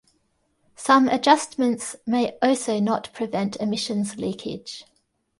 Some 0.75 1.07
adjustments 1.09 1.95
may 2.07 2.31
also 2.41 2.79
not 2.79 3.13
prevent 3.13 3.55
emissions 3.57 4.15
leakage. 4.17 4.85